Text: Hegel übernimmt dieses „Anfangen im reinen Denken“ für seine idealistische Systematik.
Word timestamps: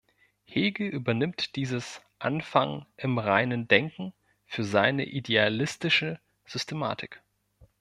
Hegel 0.45 0.87
übernimmt 0.89 1.55
dieses 1.55 2.01
„Anfangen 2.17 2.87
im 2.97 3.19
reinen 3.19 3.67
Denken“ 3.67 4.13
für 4.47 4.63
seine 4.63 5.05
idealistische 5.05 6.19
Systematik. 6.43 7.21